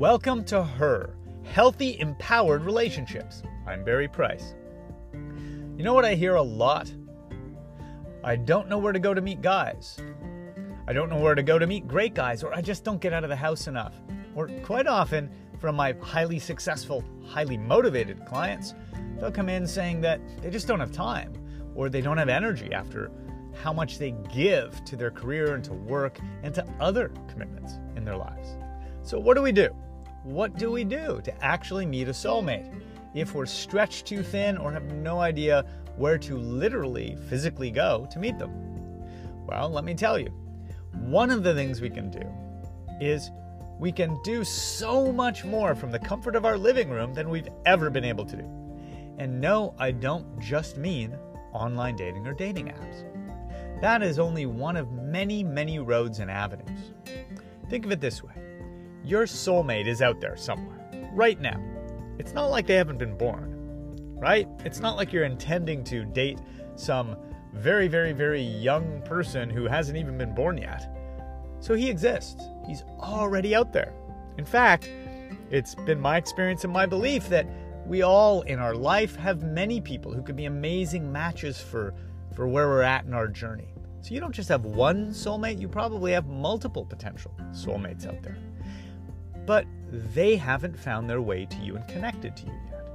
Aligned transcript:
Welcome 0.00 0.44
to 0.44 0.64
Her 0.64 1.14
Healthy, 1.44 2.00
Empowered 2.00 2.64
Relationships. 2.64 3.42
I'm 3.66 3.84
Barry 3.84 4.08
Price. 4.08 4.54
You 5.12 5.84
know 5.84 5.92
what 5.92 6.06
I 6.06 6.14
hear 6.14 6.36
a 6.36 6.42
lot? 6.42 6.90
I 8.24 8.36
don't 8.36 8.70
know 8.70 8.78
where 8.78 8.94
to 8.94 8.98
go 8.98 9.12
to 9.12 9.20
meet 9.20 9.42
guys. 9.42 9.98
I 10.88 10.94
don't 10.94 11.10
know 11.10 11.20
where 11.20 11.34
to 11.34 11.42
go 11.42 11.58
to 11.58 11.66
meet 11.66 11.86
great 11.86 12.14
guys, 12.14 12.42
or 12.42 12.54
I 12.54 12.62
just 12.62 12.82
don't 12.82 12.98
get 12.98 13.12
out 13.12 13.24
of 13.24 13.28
the 13.28 13.36
house 13.36 13.66
enough. 13.66 13.92
Or 14.34 14.48
quite 14.62 14.86
often, 14.86 15.28
from 15.58 15.76
my 15.76 15.94
highly 16.00 16.38
successful, 16.38 17.04
highly 17.26 17.58
motivated 17.58 18.24
clients, 18.24 18.72
they'll 19.18 19.30
come 19.30 19.50
in 19.50 19.66
saying 19.66 20.00
that 20.00 20.22
they 20.40 20.48
just 20.48 20.66
don't 20.66 20.80
have 20.80 20.92
time 20.92 21.34
or 21.74 21.90
they 21.90 22.00
don't 22.00 22.16
have 22.16 22.30
energy 22.30 22.72
after 22.72 23.10
how 23.62 23.74
much 23.74 23.98
they 23.98 24.12
give 24.32 24.82
to 24.86 24.96
their 24.96 25.10
career 25.10 25.52
and 25.54 25.64
to 25.64 25.74
work 25.74 26.18
and 26.42 26.54
to 26.54 26.66
other 26.80 27.12
commitments 27.28 27.74
in 27.96 28.04
their 28.06 28.16
lives. 28.16 28.56
So, 29.02 29.18
what 29.18 29.34
do 29.34 29.42
we 29.42 29.52
do? 29.52 29.68
What 30.22 30.58
do 30.58 30.70
we 30.70 30.84
do 30.84 31.20
to 31.24 31.44
actually 31.44 31.86
meet 31.86 32.08
a 32.08 32.12
soulmate 32.12 32.70
if 33.14 33.34
we're 33.34 33.46
stretched 33.46 34.06
too 34.06 34.22
thin 34.22 34.58
or 34.58 34.70
have 34.70 34.92
no 34.92 35.20
idea 35.20 35.64
where 35.96 36.18
to 36.18 36.36
literally, 36.36 37.16
physically 37.28 37.70
go 37.70 38.06
to 38.10 38.18
meet 38.18 38.38
them? 38.38 38.50
Well, 39.46 39.70
let 39.70 39.84
me 39.84 39.94
tell 39.94 40.18
you. 40.18 40.28
One 40.92 41.30
of 41.30 41.42
the 41.42 41.54
things 41.54 41.80
we 41.80 41.88
can 41.88 42.10
do 42.10 42.22
is 43.00 43.30
we 43.78 43.90
can 43.90 44.20
do 44.22 44.44
so 44.44 45.10
much 45.10 45.46
more 45.46 45.74
from 45.74 45.90
the 45.90 45.98
comfort 45.98 46.36
of 46.36 46.44
our 46.44 46.58
living 46.58 46.90
room 46.90 47.14
than 47.14 47.30
we've 47.30 47.48
ever 47.64 47.88
been 47.88 48.04
able 48.04 48.26
to 48.26 48.36
do. 48.36 48.44
And 49.18 49.40
no, 49.40 49.74
I 49.78 49.90
don't 49.90 50.38
just 50.38 50.76
mean 50.76 51.16
online 51.52 51.96
dating 51.96 52.26
or 52.26 52.34
dating 52.34 52.66
apps. 52.66 53.04
That 53.80 54.02
is 54.02 54.18
only 54.18 54.44
one 54.44 54.76
of 54.76 54.92
many, 54.92 55.42
many 55.42 55.78
roads 55.78 56.18
and 56.18 56.30
avenues. 56.30 56.92
Think 57.70 57.86
of 57.86 57.92
it 57.92 58.00
this 58.00 58.22
way 58.22 58.34
your 59.10 59.24
soulmate 59.24 59.88
is 59.88 60.02
out 60.02 60.20
there 60.20 60.36
somewhere, 60.36 60.78
right 61.12 61.40
now. 61.40 61.60
It's 62.20 62.32
not 62.32 62.46
like 62.46 62.68
they 62.68 62.76
haven't 62.76 62.98
been 62.98 63.18
born, 63.18 64.14
right? 64.16 64.46
It's 64.64 64.78
not 64.78 64.96
like 64.96 65.12
you're 65.12 65.24
intending 65.24 65.82
to 65.84 66.04
date 66.04 66.38
some 66.76 67.16
very, 67.52 67.88
very, 67.88 68.12
very 68.12 68.40
young 68.40 69.02
person 69.02 69.50
who 69.50 69.66
hasn't 69.66 69.98
even 69.98 70.16
been 70.16 70.32
born 70.32 70.58
yet. 70.58 70.96
So 71.58 71.74
he 71.74 71.90
exists. 71.90 72.40
He's 72.68 72.84
already 73.00 73.52
out 73.52 73.72
there. 73.72 73.92
In 74.38 74.44
fact, 74.44 74.88
it's 75.50 75.74
been 75.74 75.98
my 75.98 76.16
experience 76.16 76.62
and 76.62 76.72
my 76.72 76.86
belief 76.86 77.28
that 77.30 77.48
we 77.86 78.02
all 78.02 78.42
in 78.42 78.60
our 78.60 78.76
life 78.76 79.16
have 79.16 79.42
many 79.42 79.80
people 79.80 80.12
who 80.12 80.22
could 80.22 80.36
be 80.36 80.44
amazing 80.44 81.10
matches 81.10 81.60
for, 81.60 81.94
for 82.36 82.46
where 82.46 82.68
we're 82.68 82.82
at 82.82 83.06
in 83.06 83.12
our 83.12 83.26
journey. 83.26 83.74
So 84.02 84.14
you 84.14 84.20
don't 84.20 84.32
just 84.32 84.48
have 84.50 84.64
one 84.64 85.10
soulmate, 85.10 85.60
you 85.60 85.66
probably 85.66 86.12
have 86.12 86.28
multiple 86.28 86.84
potential 86.84 87.34
soulmates 87.52 88.06
out 88.06 88.22
there. 88.22 88.38
But 89.46 89.66
they 89.92 90.36
haven't 90.36 90.78
found 90.78 91.08
their 91.08 91.20
way 91.20 91.46
to 91.46 91.56
you 91.58 91.76
and 91.76 91.86
connected 91.88 92.36
to 92.36 92.46
you 92.46 92.60
yet. 92.66 92.86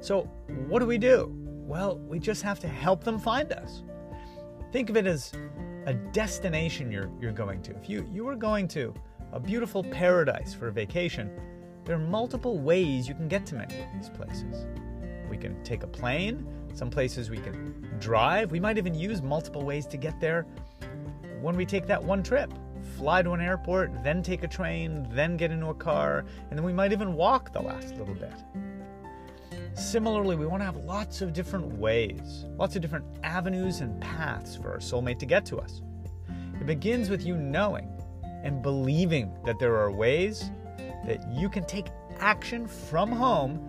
So 0.00 0.22
what 0.68 0.80
do 0.80 0.86
we 0.86 0.98
do? 0.98 1.32
Well, 1.66 1.98
we 1.98 2.18
just 2.18 2.42
have 2.42 2.60
to 2.60 2.68
help 2.68 3.04
them 3.04 3.18
find 3.18 3.52
us. 3.52 3.82
Think 4.72 4.90
of 4.90 4.96
it 4.96 5.06
as 5.06 5.32
a 5.86 5.94
destination 5.94 6.90
you're, 6.90 7.10
you're 7.20 7.32
going 7.32 7.62
to. 7.62 7.76
If 7.76 7.88
you, 7.88 8.08
you 8.12 8.24
were 8.24 8.36
going 8.36 8.68
to 8.68 8.94
a 9.32 9.40
beautiful 9.40 9.82
paradise 9.84 10.54
for 10.54 10.68
a 10.68 10.72
vacation, 10.72 11.30
there 11.84 11.96
are 11.96 12.00
multiple 12.00 12.58
ways 12.58 13.08
you 13.08 13.14
can 13.14 13.28
get 13.28 13.44
to 13.46 13.54
many 13.56 13.80
of 13.80 13.86
these 13.94 14.08
places. 14.08 14.66
We 15.28 15.36
can 15.36 15.62
take 15.64 15.82
a 15.82 15.86
plane, 15.86 16.46
some 16.74 16.90
places 16.90 17.30
we 17.30 17.38
can 17.38 17.96
drive. 17.98 18.52
We 18.52 18.60
might 18.60 18.78
even 18.78 18.94
use 18.94 19.22
multiple 19.22 19.64
ways 19.64 19.86
to 19.86 19.96
get 19.96 20.20
there 20.20 20.46
when 21.40 21.56
we 21.56 21.66
take 21.66 21.86
that 21.86 22.02
one 22.02 22.22
trip. 22.22 22.52
Fly 22.96 23.22
to 23.22 23.32
an 23.32 23.40
airport, 23.40 24.02
then 24.02 24.22
take 24.22 24.42
a 24.42 24.48
train, 24.48 25.06
then 25.10 25.36
get 25.36 25.50
into 25.50 25.66
a 25.66 25.74
car, 25.74 26.24
and 26.50 26.58
then 26.58 26.64
we 26.64 26.72
might 26.72 26.92
even 26.92 27.14
walk 27.14 27.52
the 27.52 27.60
last 27.60 27.96
little 27.96 28.14
bit. 28.14 28.34
Similarly, 29.74 30.36
we 30.36 30.46
want 30.46 30.60
to 30.60 30.64
have 30.64 30.76
lots 30.76 31.22
of 31.22 31.32
different 31.32 31.66
ways, 31.78 32.44
lots 32.58 32.76
of 32.76 32.82
different 32.82 33.06
avenues 33.22 33.80
and 33.80 34.00
paths 34.00 34.56
for 34.56 34.70
our 34.70 34.78
soulmate 34.78 35.18
to 35.20 35.26
get 35.26 35.46
to 35.46 35.58
us. 35.58 35.80
It 36.60 36.66
begins 36.66 37.08
with 37.08 37.24
you 37.24 37.36
knowing 37.36 37.88
and 38.44 38.62
believing 38.62 39.36
that 39.46 39.58
there 39.58 39.76
are 39.76 39.90
ways 39.90 40.50
that 41.06 41.26
you 41.32 41.48
can 41.48 41.64
take 41.64 41.86
action 42.18 42.66
from 42.66 43.10
home 43.10 43.68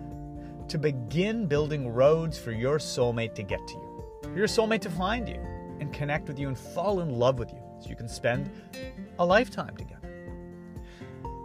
to 0.68 0.78
begin 0.78 1.46
building 1.46 1.88
roads 1.88 2.38
for 2.38 2.52
your 2.52 2.78
soulmate 2.78 3.34
to 3.34 3.42
get 3.42 3.66
to 3.66 3.74
you, 3.74 4.04
for 4.22 4.36
your 4.36 4.46
soulmate 4.46 4.80
to 4.82 4.90
find 4.90 5.28
you 5.28 5.40
and 5.80 5.92
connect 5.92 6.28
with 6.28 6.38
you 6.38 6.48
and 6.48 6.58
fall 6.58 7.00
in 7.00 7.10
love 7.10 7.38
with 7.38 7.52
you 7.52 7.63
so 7.80 7.88
you 7.88 7.96
can 7.96 8.08
spend 8.08 8.50
a 9.18 9.24
lifetime 9.24 9.76
together. 9.76 10.00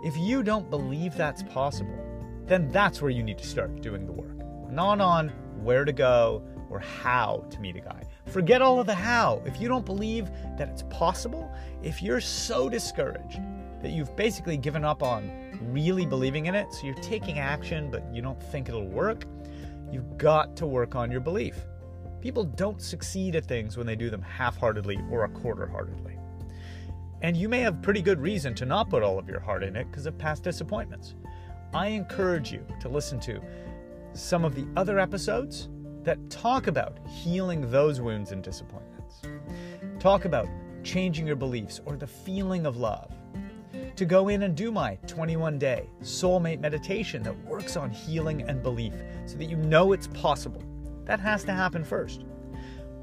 If 0.04 0.16
you 0.18 0.44
don't 0.44 0.70
believe 0.70 1.16
that's 1.16 1.44
possible, 1.44 1.98
then 2.46 2.72
that's 2.72 3.02
where 3.02 3.12
you 3.12 3.22
need 3.22 3.38
to 3.38 3.46
start 3.46 3.82
doing 3.82 4.06
the 4.06 4.14
work. 4.14 4.72
Not 4.72 5.02
on 5.02 5.30
where 5.62 5.84
to 5.86 5.92
go 5.92 6.44
or 6.70 6.80
how 6.80 7.46
to 7.50 7.60
meet 7.60 7.76
a 7.76 7.82
guy. 7.82 8.04
Forget 8.28 8.62
all 8.62 8.80
of 8.80 8.86
the 8.86 8.94
how. 8.94 9.42
If 9.46 9.60
you 9.60 9.68
don't 9.68 9.86
believe 9.86 10.30
that 10.58 10.70
it's 10.70 10.84
possible, 10.84 11.52
if 11.82 12.02
you're 12.02 12.22
so 12.22 12.70
discouraged 12.70 13.40
that 13.82 13.92
you've 13.92 14.16
basically 14.16 14.58
given 14.58 14.86
up 14.86 15.02
on 15.02 15.32
really 15.62 16.06
believing 16.06 16.46
in 16.46 16.56
it, 16.56 16.72
so 16.74 16.86
you're 16.86 16.96
taking 16.96 17.40
action 17.40 17.90
but 17.90 18.04
you 18.14 18.22
don't 18.22 18.42
think 18.42 18.70
it'll 18.70 18.88
work, 18.88 19.26
you've 19.92 20.18
got 20.18 20.56
to 20.58 20.68
work 20.68 20.96
on 20.96 21.12
your 21.12 21.22
belief. 21.22 21.56
People 22.22 22.44
don't 22.44 22.82
succeed 22.82 23.36
at 23.36 23.46
things 23.46 23.78
when 23.78 23.88
they 23.88 23.96
do 23.96 24.10
them 24.10 24.22
half 24.22 24.58
heartedly 24.58 25.00
or 25.10 25.24
a 25.24 25.30
quarter 25.30 25.66
heartedly. 25.66 26.19
And 27.22 27.36
you 27.36 27.50
may 27.50 27.60
have 27.62 27.82
pretty 27.82 28.02
good 28.02 28.22
reason 28.22 28.54
to 28.56 28.66
not 28.66 28.90
put 28.90 29.04
all 29.04 29.20
of 29.20 29.28
your 29.28 29.40
heart 29.40 29.64
in 29.64 29.76
it 29.76 29.90
because 29.92 30.06
of 30.06 30.18
past 30.18 30.44
disappointments. 30.44 31.16
I 31.74 31.88
encourage 31.88 32.52
you 32.52 32.66
to 32.80 32.90
listen 32.90 33.20
to 33.22 33.42
some 34.14 34.46
of 34.46 34.56
the 34.56 34.68
other 34.76 35.00
episodes 35.00 35.70
that 36.04 36.30
talk 36.30 36.68
about 36.68 36.98
healing 37.08 37.70
those 37.70 38.02
wounds 38.02 38.32
and 38.32 38.44
disappointments. 38.44 39.22
Talk 40.00 40.26
about 40.26 40.48
changing 40.84 41.28
your 41.28 41.36
beliefs 41.36 41.82
or 41.86 41.98
the 41.98 42.08
feeling 42.08 42.66
of 42.66 42.78
love 42.78 43.12
to 43.96 44.06
go 44.06 44.30
in 44.30 44.44
and 44.44 44.56
do 44.56 44.72
my 44.72 44.96
21 45.08 45.60
day 45.60 45.90
soulmate 46.02 46.60
meditation 46.60 47.22
that 47.22 47.38
works 47.46 47.76
on 47.76 47.90
healing 47.90 48.44
and 48.44 48.64
belief 48.64 48.94
so 49.26 49.36
that 49.38 49.46
you 49.46 49.58
know 49.58 49.92
it's 49.92 50.08
possible. 50.08 50.64
That 51.06 51.20
has 51.20 51.44
to 51.44 51.54
happen 51.54 51.84
first. 51.84 52.24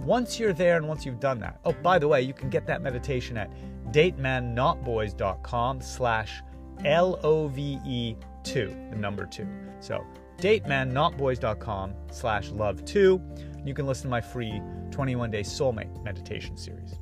Once 0.00 0.38
you're 0.38 0.52
there 0.52 0.76
and 0.76 0.86
once 0.86 1.04
you've 1.04 1.20
done 1.20 1.38
that, 1.40 1.58
oh, 1.64 1.72
by 1.82 1.98
the 1.98 2.06
way, 2.06 2.22
you 2.22 2.32
can 2.32 2.48
get 2.48 2.66
that 2.66 2.82
meditation 2.82 3.36
at 3.36 3.50
datemannotboys.com 3.92 5.80
slash 5.80 6.42
L-O-V-E-2, 6.84 8.90
the 8.90 8.96
number 8.96 9.26
two. 9.26 9.48
So 9.80 10.04
datemannotboys.com 10.38 11.94
slash 12.10 12.50
love 12.50 12.84
two. 12.84 13.20
You 13.64 13.74
can 13.74 13.86
listen 13.86 14.04
to 14.04 14.08
my 14.08 14.20
free 14.20 14.60
21 14.90 15.30
day 15.30 15.40
soulmate 15.40 16.02
meditation 16.04 16.56
series. 16.56 16.96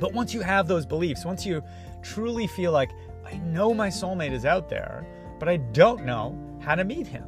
But 0.00 0.12
once 0.12 0.34
you 0.34 0.40
have 0.40 0.68
those 0.68 0.86
beliefs, 0.86 1.24
once 1.24 1.44
you 1.44 1.62
truly 2.02 2.46
feel 2.46 2.72
like, 2.72 2.90
I 3.26 3.36
know 3.38 3.74
my 3.74 3.88
soulmate 3.88 4.32
is 4.32 4.44
out 4.44 4.68
there, 4.68 5.06
but 5.38 5.48
I 5.48 5.58
don't 5.58 6.04
know 6.04 6.38
how 6.60 6.74
to 6.74 6.84
meet 6.84 7.06
him, 7.06 7.24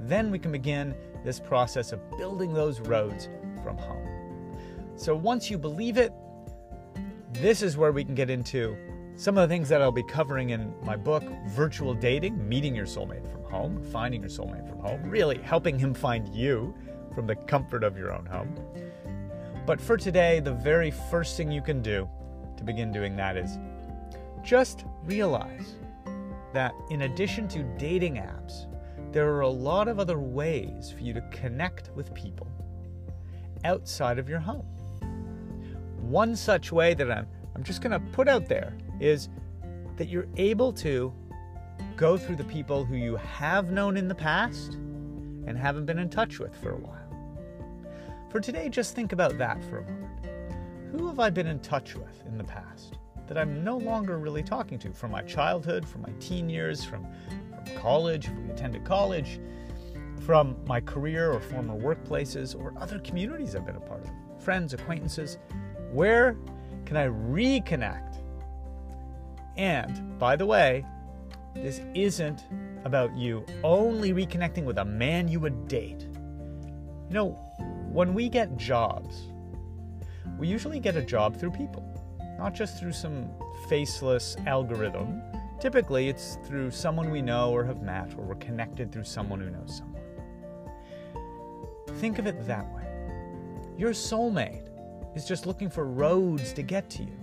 then 0.00 0.30
we 0.30 0.38
can 0.38 0.52
begin 0.52 0.94
this 1.24 1.38
process 1.38 1.92
of 1.92 2.00
building 2.18 2.52
those 2.52 2.80
roads 2.80 3.28
from 3.62 3.76
home. 3.78 4.58
So 4.96 5.14
once 5.14 5.50
you 5.50 5.58
believe 5.58 5.96
it, 5.96 6.12
this 7.32 7.62
is 7.62 7.76
where 7.76 7.92
we 7.92 8.04
can 8.04 8.14
get 8.14 8.30
into 8.30 8.76
some 9.16 9.36
of 9.36 9.48
the 9.48 9.54
things 9.54 9.68
that 9.68 9.82
I'll 9.82 9.92
be 9.92 10.02
covering 10.02 10.50
in 10.50 10.74
my 10.82 10.96
book, 10.96 11.24
Virtual 11.48 11.94
Dating 11.94 12.48
Meeting 12.48 12.74
Your 12.74 12.86
Soulmate 12.86 13.30
from 13.30 13.44
Home, 13.44 13.82
Finding 13.92 14.22
Your 14.22 14.30
Soulmate 14.30 14.68
from 14.68 14.78
Home, 14.80 15.02
really 15.08 15.38
helping 15.38 15.78
him 15.78 15.94
find 15.94 16.34
you 16.34 16.74
from 17.14 17.26
the 17.26 17.36
comfort 17.36 17.84
of 17.84 17.96
your 17.96 18.12
own 18.12 18.26
home. 18.26 18.54
But 19.66 19.80
for 19.80 19.96
today, 19.96 20.40
the 20.40 20.54
very 20.54 20.90
first 20.90 21.36
thing 21.36 21.50
you 21.50 21.62
can 21.62 21.82
do 21.82 22.08
to 22.56 22.64
begin 22.64 22.90
doing 22.90 23.16
that 23.16 23.36
is 23.36 23.58
just 24.42 24.84
realize 25.04 25.76
that 26.52 26.74
in 26.90 27.02
addition 27.02 27.48
to 27.48 27.62
dating 27.78 28.16
apps, 28.16 28.66
there 29.12 29.32
are 29.34 29.42
a 29.42 29.48
lot 29.48 29.88
of 29.88 29.98
other 29.98 30.18
ways 30.18 30.90
for 30.90 31.00
you 31.00 31.12
to 31.12 31.20
connect 31.30 31.90
with 31.94 32.12
people 32.14 32.48
outside 33.64 34.18
of 34.18 34.28
your 34.28 34.40
home. 34.40 34.66
One 35.98 36.36
such 36.36 36.72
way 36.72 36.94
that 36.94 37.10
I'm, 37.10 37.26
I'm 37.54 37.62
just 37.62 37.80
going 37.80 37.92
to 37.92 38.00
put 38.12 38.28
out 38.28 38.48
there 38.48 38.76
is 39.00 39.28
that 39.96 40.08
you're 40.08 40.28
able 40.36 40.72
to 40.74 41.12
go 41.96 42.16
through 42.16 42.36
the 42.36 42.44
people 42.44 42.84
who 42.84 42.96
you 42.96 43.16
have 43.16 43.70
known 43.70 43.96
in 43.96 44.08
the 44.08 44.14
past 44.14 44.74
and 45.46 45.56
haven't 45.56 45.86
been 45.86 45.98
in 45.98 46.08
touch 46.08 46.38
with 46.38 46.54
for 46.56 46.72
a 46.72 46.76
while. 46.76 46.98
For 48.30 48.40
today, 48.40 48.68
just 48.68 48.94
think 48.94 49.12
about 49.12 49.36
that 49.38 49.62
for 49.64 49.78
a 49.78 49.82
moment. 49.82 50.26
Who 50.92 51.06
have 51.06 51.20
I 51.20 51.30
been 51.30 51.46
in 51.46 51.60
touch 51.60 51.94
with 51.94 52.22
in 52.26 52.38
the 52.38 52.44
past 52.44 52.98
that 53.28 53.38
I'm 53.38 53.64
no 53.64 53.76
longer 53.76 54.18
really 54.18 54.42
talking 54.42 54.78
to 54.80 54.92
from 54.92 55.10
my 55.10 55.22
childhood, 55.22 55.86
from 55.86 56.02
my 56.02 56.12
teen 56.20 56.48
years, 56.48 56.84
from, 56.84 57.06
from 57.50 57.76
college, 57.76 58.26
if 58.26 58.34
we 58.34 58.50
attended 58.50 58.84
college, 58.84 59.40
from 60.24 60.56
my 60.66 60.80
career 60.80 61.32
or 61.32 61.40
former 61.40 61.78
workplaces 61.78 62.58
or 62.58 62.72
other 62.76 62.98
communities 63.00 63.56
I've 63.56 63.66
been 63.66 63.76
a 63.76 63.80
part 63.80 64.04
of, 64.04 64.10
friends, 64.42 64.72
acquaintances? 64.72 65.38
Where 65.90 66.36
can 66.86 66.96
I 66.96 67.08
reconnect? 67.08 68.22
And 69.56 70.18
by 70.18 70.36
the 70.36 70.46
way, 70.46 70.84
this 71.54 71.80
isn't 71.94 72.44
about 72.84 73.16
you 73.16 73.44
only 73.62 74.12
reconnecting 74.12 74.64
with 74.64 74.78
a 74.78 74.84
man 74.84 75.28
you 75.28 75.40
would 75.40 75.68
date. 75.68 76.06
You 77.08 77.14
know, 77.14 77.30
when 77.90 78.14
we 78.14 78.28
get 78.28 78.56
jobs, 78.56 79.28
we 80.38 80.48
usually 80.48 80.80
get 80.80 80.96
a 80.96 81.02
job 81.02 81.36
through 81.36 81.50
people, 81.50 81.84
not 82.38 82.54
just 82.54 82.78
through 82.78 82.92
some 82.92 83.28
faceless 83.68 84.36
algorithm. 84.46 85.20
Typically, 85.60 86.08
it's 86.08 86.38
through 86.46 86.70
someone 86.70 87.10
we 87.10 87.22
know 87.22 87.50
or 87.52 87.64
have 87.64 87.82
met, 87.82 88.14
or 88.16 88.24
we're 88.24 88.34
connected 88.36 88.90
through 88.90 89.04
someone 89.04 89.40
who 89.40 89.50
knows 89.50 89.76
someone. 89.76 89.91
Think 91.96 92.18
of 92.18 92.26
it 92.26 92.46
that 92.46 92.72
way. 92.74 92.86
Your 93.76 93.90
soulmate 93.90 94.68
is 95.14 95.24
just 95.24 95.46
looking 95.46 95.70
for 95.70 95.84
roads 95.84 96.52
to 96.54 96.62
get 96.62 96.90
to 96.90 97.02
you. 97.02 97.18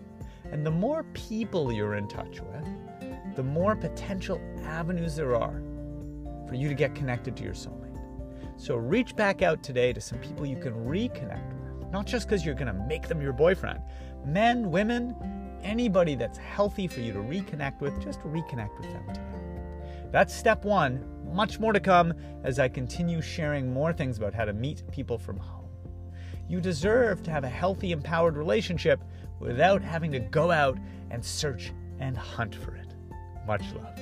And 0.51 0.65
the 0.65 0.71
more 0.71 1.03
people 1.13 1.71
you're 1.71 1.95
in 1.95 2.07
touch 2.07 2.39
with, 2.39 3.35
the 3.35 3.43
more 3.43 3.75
potential 3.75 4.41
avenues 4.63 5.15
there 5.15 5.35
are 5.35 5.61
for 6.47 6.55
you 6.55 6.67
to 6.67 6.75
get 6.75 6.95
connected 6.95 7.35
to 7.37 7.43
your 7.43 7.53
soulmate. 7.53 7.97
So 8.57 8.75
reach 8.75 9.15
back 9.15 9.41
out 9.41 9.63
today 9.63 9.93
to 9.93 10.01
some 10.01 10.19
people 10.19 10.45
you 10.45 10.57
can 10.57 10.73
reconnect 10.73 11.53
with, 11.79 11.91
not 11.91 12.05
just 12.05 12.27
because 12.27 12.45
you're 12.45 12.55
going 12.55 12.67
to 12.67 12.85
make 12.87 13.07
them 13.07 13.21
your 13.21 13.33
boyfriend. 13.33 13.79
Men, 14.25 14.69
women, 14.69 15.15
anybody 15.63 16.15
that's 16.15 16.37
healthy 16.37 16.87
for 16.87 16.99
you 16.99 17.13
to 17.13 17.19
reconnect 17.19 17.79
with, 17.79 18.01
just 18.01 18.19
reconnect 18.21 18.77
with 18.77 18.91
them 18.91 19.07
today. 19.07 19.48
That's 20.11 20.33
step 20.33 20.65
one. 20.65 21.05
Much 21.33 21.59
more 21.59 21.73
to 21.73 21.79
come 21.79 22.13
as 22.43 22.57
I 22.57 22.67
continue 22.67 23.21
sharing 23.21 23.71
more 23.71 23.93
things 23.93 24.17
about 24.17 24.33
how 24.33 24.45
to 24.45 24.53
meet 24.53 24.83
people 24.91 25.17
from 25.17 25.37
home. 25.37 25.69
You 26.47 26.59
deserve 26.59 27.21
to 27.23 27.31
have 27.31 27.43
a 27.43 27.49
healthy, 27.49 27.91
empowered 27.91 28.35
relationship 28.35 29.03
without 29.39 29.83
having 29.83 30.11
to 30.13 30.19
go 30.19 30.49
out 30.49 30.79
and 31.11 31.23
search 31.23 31.71
and 31.99 32.17
hunt 32.17 32.55
for 32.55 32.75
it. 32.75 32.95
Much 33.45 33.63
love. 33.73 33.99